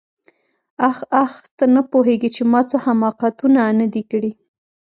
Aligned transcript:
آخ 0.87 0.97
آخ 1.23 1.31
ته 1.57 1.65
نه 1.75 1.81
پوهېږې 1.91 2.29
چې 2.35 2.43
ما 2.51 2.61
څه 2.69 2.77
حماقتونه 2.85 3.61
نه 3.79 3.87
دي 3.93 4.03
کړي. 4.11 4.31